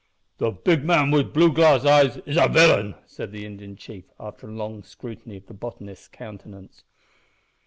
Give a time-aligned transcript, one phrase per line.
[0.39, 4.05] "The big man with the blue glass eyes is a villain," said the Indian chief,
[4.19, 6.83] after a long scrutiny of the botanist's countenance.